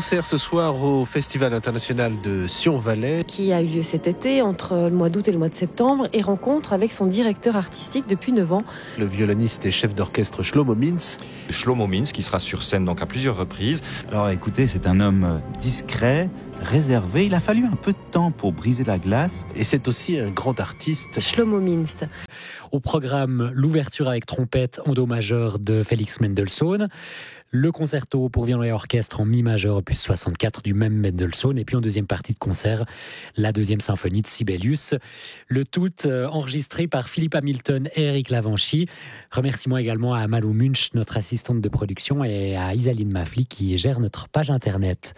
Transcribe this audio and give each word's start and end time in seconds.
Concert 0.00 0.24
ce 0.24 0.38
soir 0.38 0.82
au 0.82 1.04
Festival 1.04 1.52
international 1.52 2.22
de 2.22 2.46
Sion-Valais. 2.46 3.22
Qui 3.26 3.52
a 3.52 3.60
eu 3.60 3.66
lieu 3.66 3.82
cet 3.82 4.06
été 4.06 4.40
entre 4.40 4.74
le 4.88 4.96
mois 4.96 5.10
d'août 5.10 5.28
et 5.28 5.30
le 5.30 5.36
mois 5.36 5.50
de 5.50 5.54
septembre 5.54 6.08
et 6.14 6.22
rencontre 6.22 6.72
avec 6.72 6.90
son 6.90 7.04
directeur 7.04 7.54
artistique 7.54 8.06
depuis 8.08 8.32
9 8.32 8.50
ans. 8.50 8.62
Le 8.98 9.04
violoniste 9.04 9.66
et 9.66 9.70
chef 9.70 9.94
d'orchestre 9.94 10.42
Shlomo 10.42 10.74
Mintz. 10.74 11.18
Shlomo 11.50 11.86
Mintz 11.86 12.12
qui 12.12 12.22
sera 12.22 12.38
sur 12.38 12.62
scène 12.62 12.86
donc 12.86 13.02
à 13.02 13.06
plusieurs 13.06 13.36
reprises. 13.36 13.82
Alors 14.08 14.30
écoutez, 14.30 14.66
c'est 14.66 14.86
un 14.86 15.00
homme 15.00 15.42
discret, 15.58 16.30
réservé. 16.62 17.26
Il 17.26 17.34
a 17.34 17.40
fallu 17.40 17.66
un 17.66 17.76
peu 17.76 17.92
de 17.92 17.98
temps 18.10 18.30
pour 18.30 18.52
briser 18.52 18.84
la 18.84 18.98
glace. 18.98 19.46
Et 19.54 19.64
c'est 19.64 19.86
aussi 19.86 20.18
un 20.18 20.30
grand 20.30 20.60
artiste. 20.60 21.20
Shlomo 21.20 21.60
Mintz. 21.60 22.04
Au 22.72 22.80
programme, 22.80 23.50
l'ouverture 23.52 24.08
avec 24.08 24.24
trompette 24.24 24.80
en 24.86 24.94
do 24.94 25.04
majeur 25.04 25.58
de 25.58 25.82
Félix 25.82 26.20
Mendelssohn 26.20 26.88
le 27.50 27.72
concerto 27.72 28.28
pour 28.28 28.44
violon 28.44 28.62
et 28.62 28.72
orchestre 28.72 29.20
en 29.20 29.24
mi 29.24 29.42
majeur 29.42 29.76
opus 29.76 30.00
64 30.00 30.62
du 30.62 30.72
même 30.72 30.94
Mendelssohn 30.94 31.58
et 31.58 31.64
puis 31.64 31.76
en 31.76 31.80
deuxième 31.80 32.06
partie 32.06 32.32
de 32.32 32.38
concert 32.38 32.84
la 33.36 33.52
deuxième 33.52 33.80
symphonie 33.80 34.22
de 34.22 34.26
Sibelius. 34.26 34.94
Le 35.48 35.64
tout 35.64 36.06
euh, 36.06 36.28
enregistré 36.28 36.86
par 36.86 37.08
Philippe 37.08 37.34
Hamilton 37.34 37.88
et 37.96 38.04
Eric 38.04 38.30
Lavanchy 38.30 38.86
remerciements 39.32 39.78
également 39.78 40.14
à 40.14 40.26
Malou 40.28 40.52
Munch 40.52 40.90
notre 40.94 41.16
assistante 41.16 41.60
de 41.60 41.68
production 41.68 42.22
et 42.22 42.56
à 42.56 42.74
Isaline 42.74 43.10
Mafli 43.10 43.46
qui 43.46 43.76
gère 43.76 43.98
notre 43.98 44.28
page 44.28 44.50
internet 44.50 45.14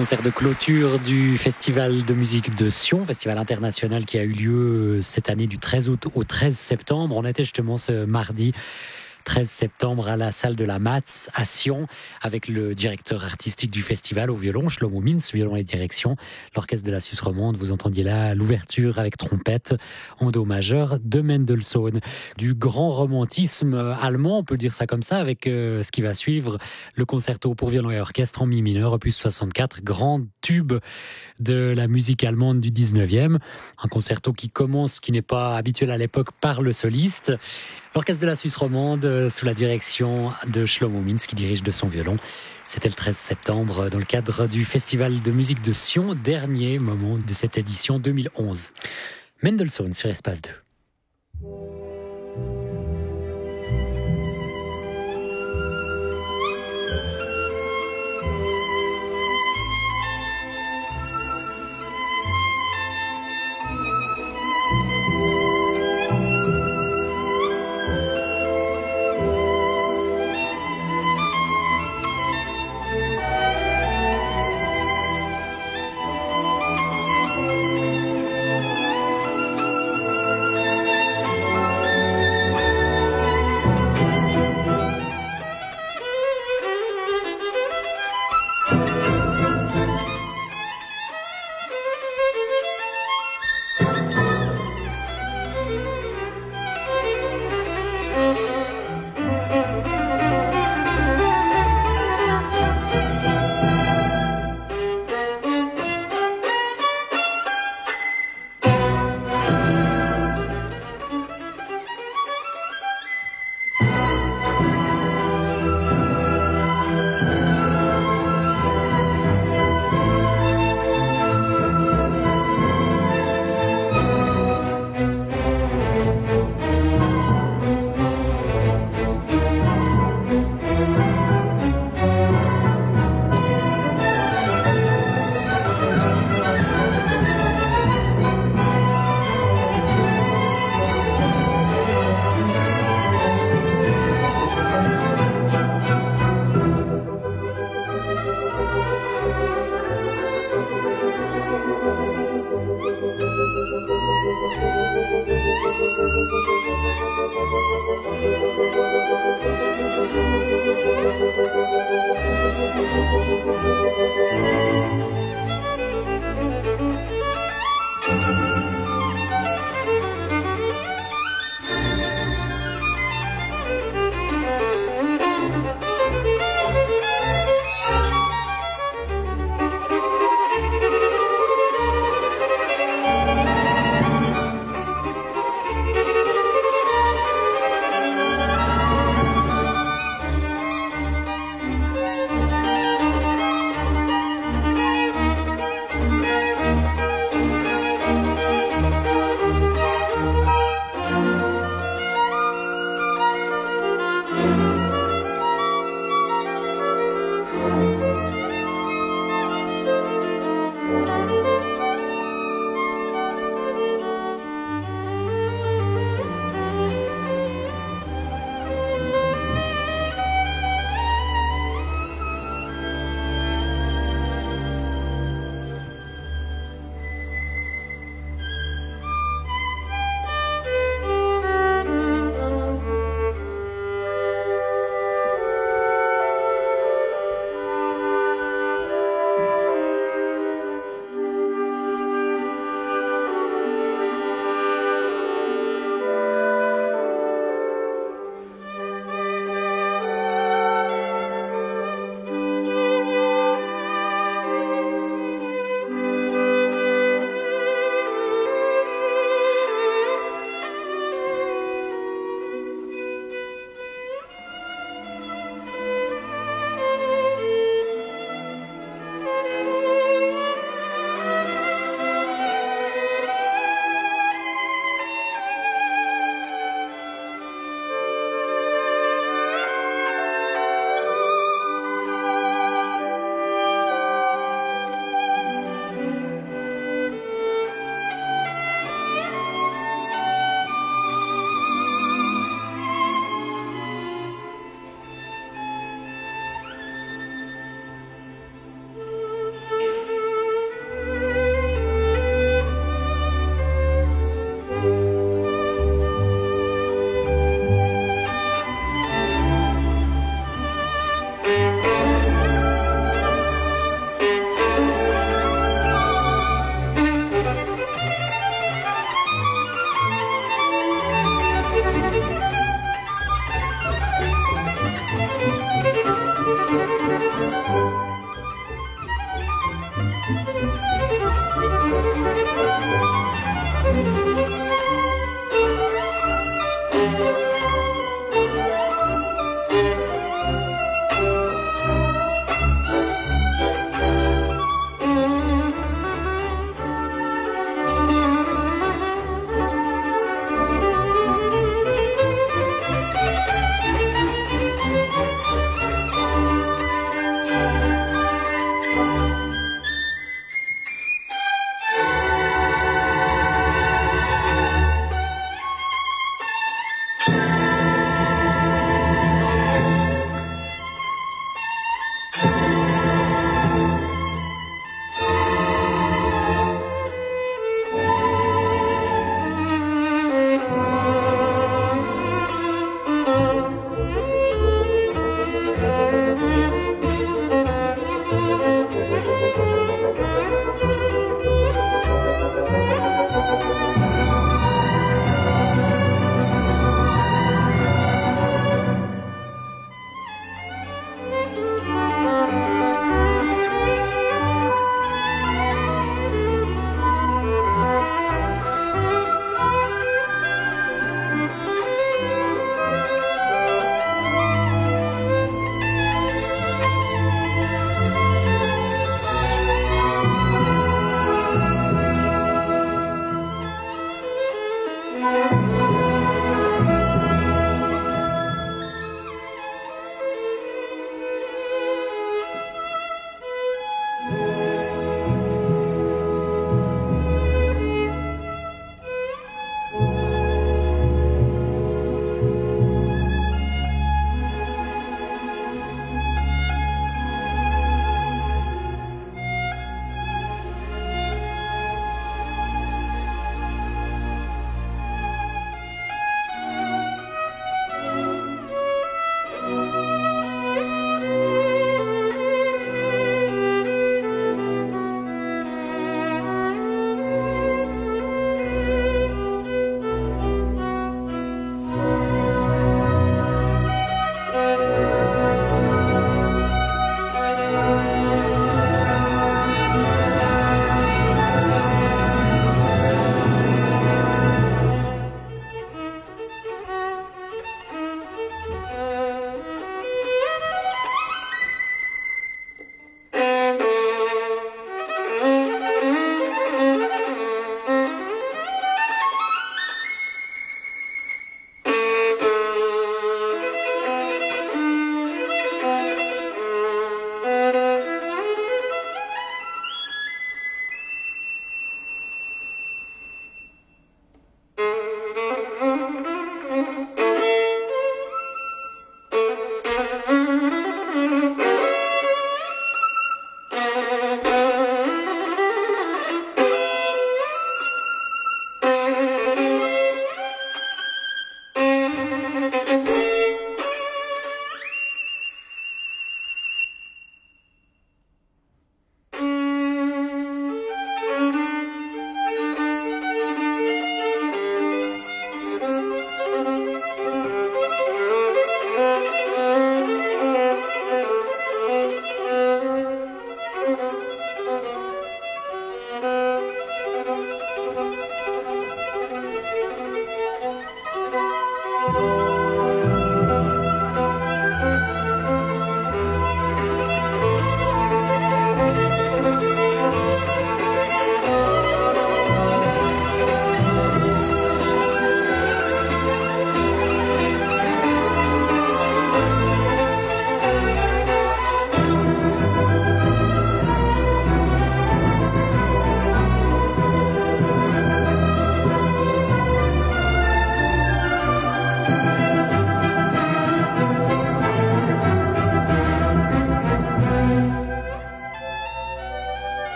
concert 0.00 0.22
de 0.22 0.30
clôture 0.30 0.98
du 0.98 1.36
Festival 1.36 2.06
de 2.06 2.14
musique 2.14 2.56
de 2.56 2.70
Sion, 2.70 3.04
festival 3.04 3.36
international 3.36 4.06
qui 4.06 4.16
a 4.16 4.22
eu 4.22 4.32
lieu 4.32 5.02
cette 5.02 5.28
année 5.28 5.46
du 5.46 5.58
13 5.58 5.90
août 5.90 6.06
au 6.14 6.24
13 6.24 6.56
septembre. 6.56 7.18
On 7.18 7.26
était 7.26 7.42
justement 7.42 7.76
ce 7.76 8.06
mardi 8.06 8.54
13 9.30 9.48
septembre 9.48 10.08
à 10.08 10.16
la 10.16 10.32
salle 10.32 10.56
de 10.56 10.64
la 10.64 10.80
Matz 10.80 11.30
à 11.34 11.44
Sion 11.44 11.86
avec 12.20 12.48
le 12.48 12.74
directeur 12.74 13.24
artistique 13.24 13.70
du 13.70 13.80
festival 13.80 14.28
au 14.28 14.34
violon, 14.34 14.68
Shlomo 14.68 15.00
Mintz, 15.00 15.32
violon 15.32 15.54
et 15.54 15.62
direction, 15.62 16.16
l'orchestre 16.56 16.84
de 16.84 16.90
la 16.90 16.98
Suisse 16.98 17.20
romande. 17.20 17.56
Vous 17.56 17.70
entendiez 17.70 18.02
là 18.02 18.34
l'ouverture 18.34 18.98
avec 18.98 19.16
trompette 19.16 19.76
en 20.18 20.32
do 20.32 20.44
majeur 20.44 20.98
de 20.98 21.20
Mendelssohn. 21.20 22.00
Du 22.38 22.54
grand 22.54 22.90
romantisme 22.90 23.94
allemand, 24.02 24.38
on 24.38 24.42
peut 24.42 24.56
dire 24.56 24.74
ça 24.74 24.88
comme 24.88 25.04
ça, 25.04 25.18
avec 25.18 25.46
euh, 25.46 25.84
ce 25.84 25.92
qui 25.92 26.02
va 26.02 26.14
suivre, 26.14 26.58
le 26.96 27.04
concerto 27.04 27.54
pour 27.54 27.70
violon 27.70 27.92
et 27.92 28.00
orchestre 28.00 28.42
en 28.42 28.46
mi 28.46 28.62
mineur, 28.62 28.94
opus 28.94 29.16
64, 29.16 29.84
grand 29.84 30.22
tube 30.40 30.72
de 31.40 31.72
la 31.76 31.88
musique 31.88 32.22
allemande 32.24 32.60
du 32.60 32.70
19e. 32.70 33.38
Un 33.82 33.88
concerto 33.88 34.32
qui 34.32 34.50
commence, 34.50 35.00
qui 35.00 35.12
n'est 35.12 35.22
pas 35.22 35.56
habituel 35.56 35.90
à 35.90 35.98
l'époque, 35.98 36.28
par 36.40 36.62
le 36.62 36.72
soliste. 36.72 37.32
L'orchestre 37.94 38.22
de 38.22 38.26
la 38.26 38.36
Suisse 38.36 38.56
romande, 38.56 39.04
euh, 39.04 39.30
sous 39.30 39.46
la 39.46 39.54
direction 39.54 40.30
de 40.46 40.66
Shlomo 40.66 41.00
Mintz, 41.00 41.26
qui 41.26 41.34
dirige 41.34 41.62
de 41.62 41.70
son 41.70 41.88
violon. 41.88 42.18
C'était 42.66 42.88
le 42.88 42.94
13 42.94 43.16
septembre 43.16 43.90
dans 43.90 43.98
le 43.98 44.04
cadre 44.04 44.46
du 44.46 44.64
Festival 44.64 45.22
de 45.22 45.30
musique 45.32 45.62
de 45.62 45.72
Sion, 45.72 46.14
dernier 46.14 46.78
moment 46.78 47.18
de 47.18 47.32
cette 47.32 47.58
édition 47.58 47.98
2011. 47.98 48.70
Mendelssohn 49.42 49.92
sur 49.92 50.08
Espace 50.08 50.40
2. 50.42 51.69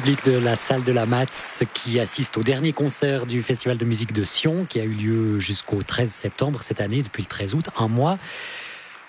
Public 0.00 0.26
de 0.26 0.36
la 0.36 0.56
salle 0.56 0.84
de 0.84 0.92
la 0.92 1.06
Matz 1.06 1.64
qui 1.72 1.98
assiste 1.98 2.36
au 2.36 2.42
dernier 2.42 2.74
concert 2.74 3.24
du 3.24 3.42
Festival 3.42 3.78
de 3.78 3.86
musique 3.86 4.12
de 4.12 4.24
Sion 4.24 4.66
qui 4.66 4.78
a 4.78 4.84
eu 4.84 4.90
lieu 4.90 5.40
jusqu'au 5.40 5.82
13 5.82 6.10
septembre 6.10 6.60
cette 6.62 6.82
année, 6.82 7.02
depuis 7.02 7.22
le 7.22 7.28
13 7.28 7.54
août, 7.54 7.70
un 7.78 7.88
mois, 7.88 8.18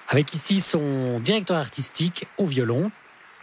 avec 0.08 0.34
ici 0.34 0.62
son 0.62 1.20
directeur 1.20 1.58
artistique 1.58 2.28
au 2.38 2.46
violon, 2.46 2.90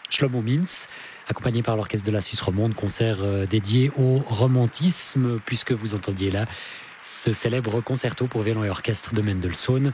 Shlomo 0.08 0.40
Mintz, 0.40 0.88
accompagné 1.28 1.62
par 1.62 1.76
l'Orchestre 1.76 2.06
de 2.06 2.12
la 2.12 2.22
Suisse 2.22 2.40
romande, 2.40 2.74
concert 2.74 3.18
euh, 3.20 3.44
dédié 3.44 3.92
au 3.98 4.20
romantisme, 4.20 5.38
puisque 5.44 5.72
vous 5.72 5.94
entendiez 5.94 6.30
là 6.30 6.46
ce 7.02 7.34
célèbre 7.34 7.82
concerto 7.82 8.26
pour 8.26 8.40
violon 8.40 8.64
et 8.64 8.70
orchestre 8.70 9.12
de 9.12 9.20
Mendelssohn. 9.20 9.92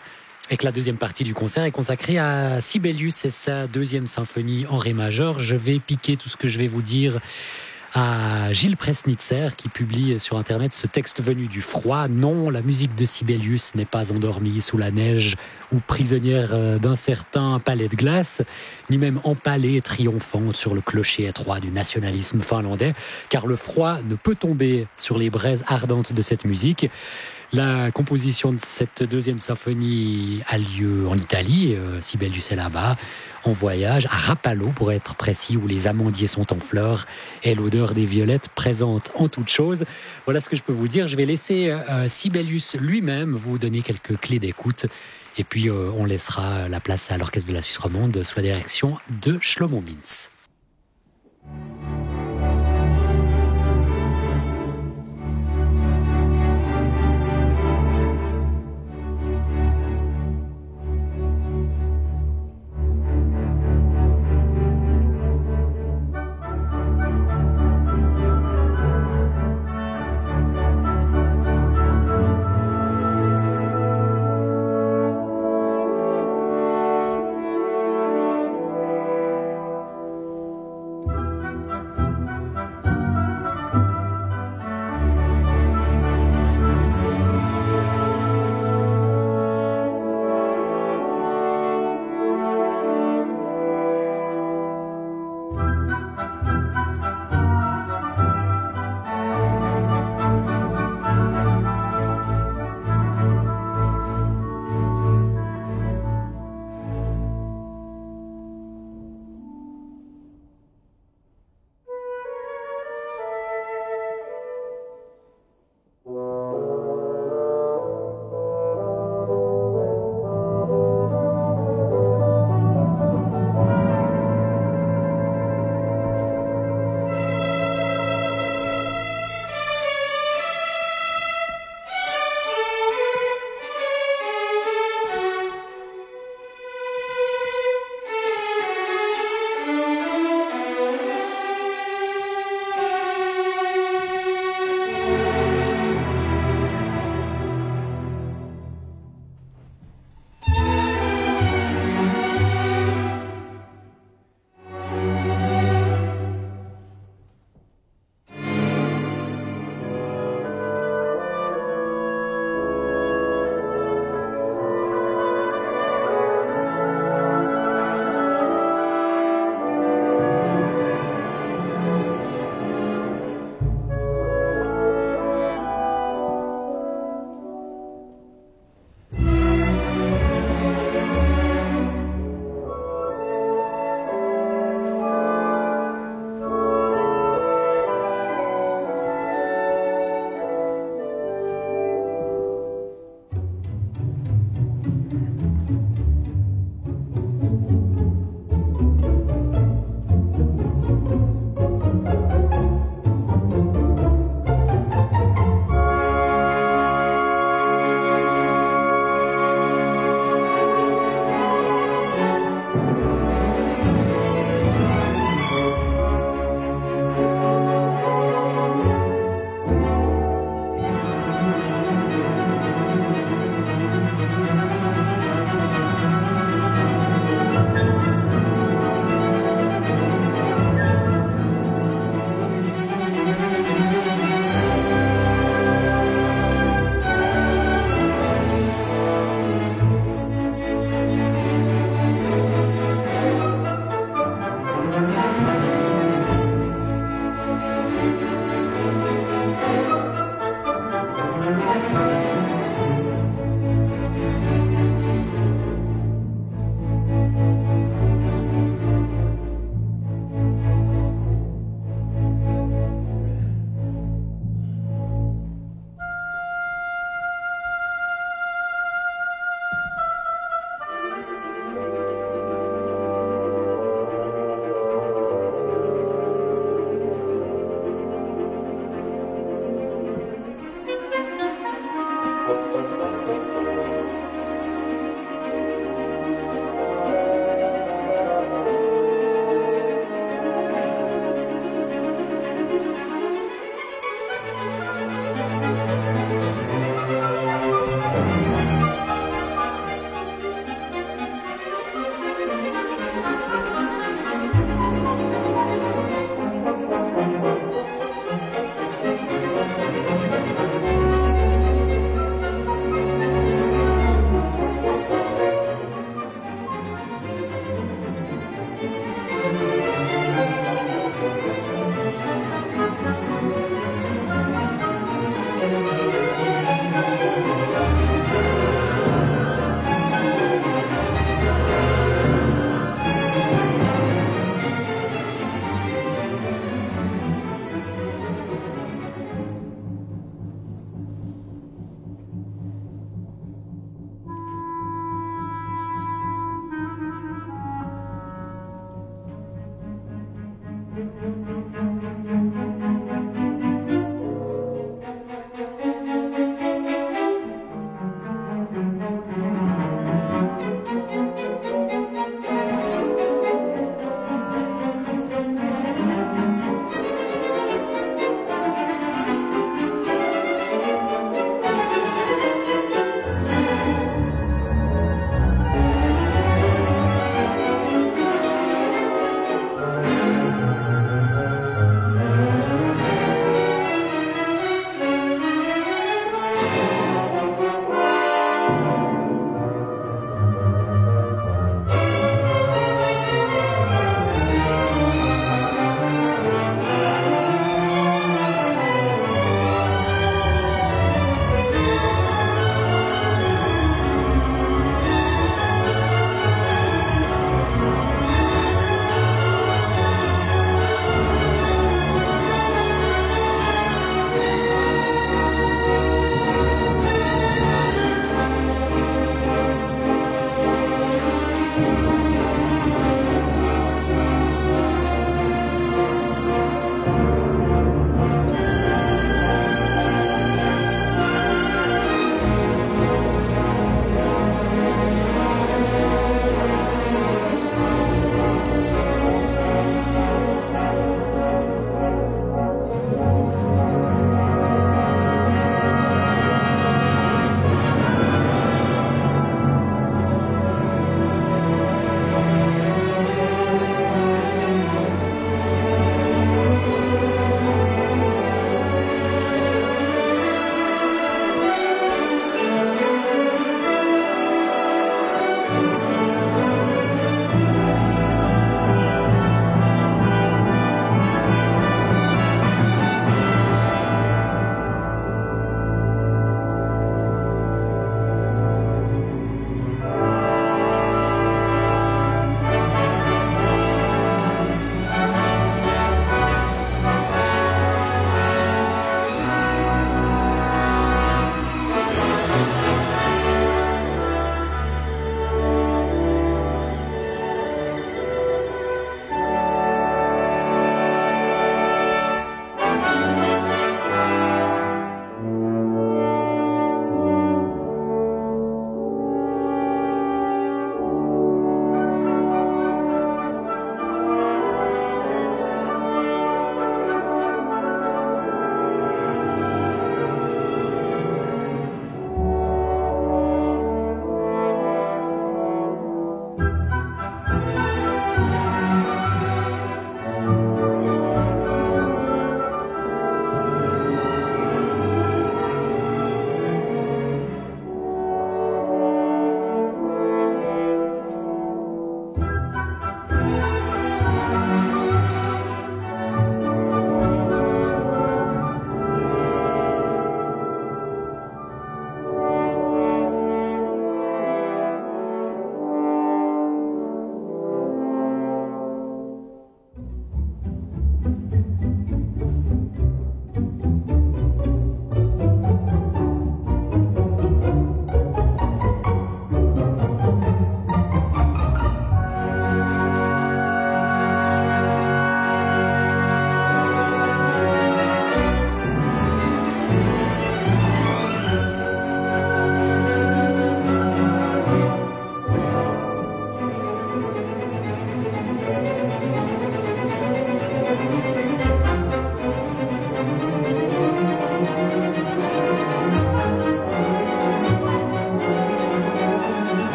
Et 0.52 0.56
la 0.64 0.72
deuxième 0.72 0.96
partie 0.96 1.22
du 1.22 1.32
concert 1.32 1.62
est 1.62 1.70
consacrée 1.70 2.18
à 2.18 2.60
Sibelius 2.60 3.24
et 3.24 3.30
sa 3.30 3.68
deuxième 3.68 4.08
symphonie 4.08 4.66
en 4.68 4.78
ré 4.78 4.92
majeur. 4.92 5.38
Je 5.38 5.54
vais 5.54 5.78
piquer 5.78 6.16
tout 6.16 6.28
ce 6.28 6.36
que 6.36 6.48
je 6.48 6.58
vais 6.58 6.66
vous 6.66 6.82
dire 6.82 7.20
à 7.94 8.52
Gilles 8.52 8.76
Presnitzer 8.76 9.50
qui 9.56 9.68
publie 9.68 10.18
sur 10.18 10.38
internet 10.38 10.74
ce 10.74 10.88
texte 10.88 11.22
venu 11.22 11.46
du 11.46 11.62
froid. 11.62 12.08
Non, 12.08 12.50
la 12.50 12.62
musique 12.62 12.96
de 12.96 13.04
Sibelius 13.04 13.76
n'est 13.76 13.84
pas 13.84 14.10
endormie 14.10 14.60
sous 14.60 14.76
la 14.76 14.90
neige 14.90 15.36
ou 15.72 15.78
prisonnière 15.78 16.50
euh, 16.52 16.78
d'un 16.78 16.96
certain 16.96 17.60
palais 17.60 17.88
de 17.88 17.94
glace, 17.94 18.42
ni 18.90 18.98
même 18.98 19.20
empalée 19.22 19.80
triomphante 19.80 20.56
sur 20.56 20.74
le 20.74 20.80
clocher 20.80 21.26
étroit 21.26 21.60
du 21.60 21.70
nationalisme 21.70 22.42
finlandais, 22.42 22.94
car 23.28 23.46
le 23.46 23.54
froid 23.54 23.98
ne 24.02 24.16
peut 24.16 24.34
tomber 24.34 24.88
sur 24.96 25.16
les 25.16 25.30
braises 25.30 25.64
ardentes 25.68 26.12
de 26.12 26.22
cette 26.22 26.44
musique. 26.44 26.90
La 27.52 27.90
composition 27.90 28.52
de 28.52 28.60
cette 28.60 29.02
deuxième 29.02 29.40
symphonie 29.40 30.40
a 30.46 30.56
lieu 30.56 31.08
en 31.08 31.16
Italie, 31.16 31.74
euh, 31.74 32.00
Sibelius 32.00 32.52
est 32.52 32.56
là-bas, 32.56 32.96
en 33.42 33.50
voyage, 33.50 34.06
à 34.06 34.16
Rapallo 34.16 34.68
pour 34.68 34.92
être 34.92 35.16
précis, 35.16 35.56
où 35.56 35.66
les 35.66 35.88
amandiers 35.88 36.28
sont 36.28 36.52
en 36.52 36.60
fleurs 36.60 37.06
et 37.42 37.56
l'odeur 37.56 37.92
des 37.92 38.06
violettes 38.06 38.50
présente 38.50 39.10
en 39.16 39.26
toute 39.26 39.48
chose. 39.48 39.84
Voilà 40.26 40.40
ce 40.40 40.48
que 40.48 40.54
je 40.54 40.62
peux 40.62 40.72
vous 40.72 40.86
dire. 40.86 41.08
Je 41.08 41.16
vais 41.16 41.26
laisser 41.26 41.70
euh, 41.70 42.06
Sibelius 42.06 42.76
lui-même 42.76 43.34
vous 43.34 43.58
donner 43.58 43.82
quelques 43.82 44.16
clés 44.20 44.38
d'écoute. 44.38 44.86
Et 45.36 45.42
puis 45.42 45.68
euh, 45.68 45.90
on 45.96 46.04
laissera 46.04 46.68
la 46.68 46.78
place 46.78 47.10
à 47.10 47.18
l'Orchestre 47.18 47.48
de 47.48 47.54
la 47.54 47.62
Suisse 47.62 47.78
romande 47.78 48.22
sous 48.22 48.36
la 48.36 48.42
direction 48.42 48.96
de 49.22 49.38
Shlomo 49.40 49.80
Mintz. 49.80 50.30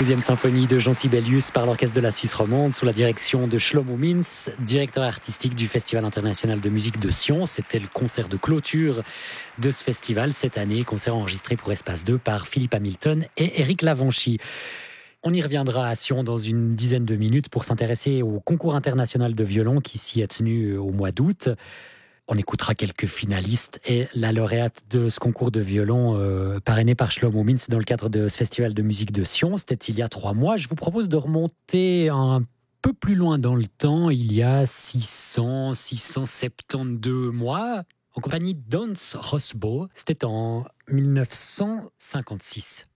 12e 0.00 0.20
symphonie 0.20 0.66
de 0.66 0.78
Jean 0.78 0.94
Sibelius 0.94 1.50
par 1.50 1.66
l'Orchestre 1.66 1.94
de 1.94 2.00
la 2.00 2.10
Suisse 2.10 2.32
romande 2.32 2.74
sous 2.74 2.86
la 2.86 2.94
direction 2.94 3.46
de 3.46 3.58
Shlomo 3.58 3.98
Mintz, 3.98 4.50
directeur 4.60 5.04
artistique 5.04 5.54
du 5.54 5.68
Festival 5.68 6.06
international 6.06 6.58
de 6.58 6.70
musique 6.70 6.98
de 6.98 7.10
Sion. 7.10 7.44
C'était 7.44 7.78
le 7.78 7.86
concert 7.86 8.28
de 8.28 8.38
clôture 8.38 9.02
de 9.58 9.70
ce 9.70 9.84
festival 9.84 10.32
cette 10.32 10.56
année, 10.56 10.84
concert 10.84 11.14
enregistré 11.14 11.54
pour 11.54 11.70
Espace 11.70 12.06
2 12.06 12.16
par 12.16 12.48
Philippe 12.48 12.72
Hamilton 12.72 13.26
et 13.36 13.60
Eric 13.60 13.82
Lavanchy. 13.82 14.38
On 15.22 15.34
y 15.34 15.42
reviendra 15.42 15.86
à 15.88 15.94
Sion 15.94 16.24
dans 16.24 16.38
une 16.38 16.74
dizaine 16.76 17.04
de 17.04 17.16
minutes 17.16 17.50
pour 17.50 17.66
s'intéresser 17.66 18.22
au 18.22 18.40
concours 18.40 18.76
international 18.76 19.34
de 19.34 19.44
violon 19.44 19.82
qui 19.82 19.98
s'y 19.98 20.22
est 20.22 20.38
tenu 20.38 20.78
au 20.78 20.92
mois 20.92 21.12
d'août. 21.12 21.50
On 22.32 22.38
écoutera 22.38 22.76
quelques 22.76 23.06
finalistes 23.06 23.80
et 23.84 24.06
la 24.14 24.30
lauréate 24.30 24.84
de 24.88 25.08
ce 25.08 25.18
concours 25.18 25.50
de 25.50 25.58
violon 25.58 26.16
euh, 26.16 26.60
parrainé 26.60 26.94
par 26.94 27.10
Shlomo 27.10 27.42
Mintz 27.42 27.68
dans 27.68 27.78
le 27.78 27.84
cadre 27.84 28.08
de 28.08 28.28
ce 28.28 28.36
festival 28.36 28.72
de 28.72 28.82
musique 28.82 29.10
de 29.10 29.24
Sion. 29.24 29.58
C'était 29.58 29.74
il 29.74 29.98
y 29.98 30.02
a 30.02 30.08
trois 30.08 30.32
mois. 30.32 30.56
Je 30.56 30.68
vous 30.68 30.76
propose 30.76 31.08
de 31.08 31.16
remonter 31.16 32.08
un 32.08 32.44
peu 32.82 32.92
plus 32.92 33.16
loin 33.16 33.38
dans 33.38 33.56
le 33.56 33.66
temps, 33.66 34.10
il 34.10 34.32
y 34.32 34.44
a 34.44 34.64
600, 34.64 35.74
672 35.74 37.32
mois, 37.32 37.82
en 38.14 38.20
compagnie 38.20 38.54
d'Hans 38.54 38.94
Rosbaugh. 39.14 39.88
C'était 39.96 40.24
en 40.24 40.64
1956. 40.88 42.86